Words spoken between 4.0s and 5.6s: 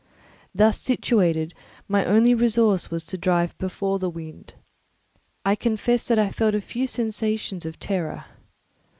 wind. I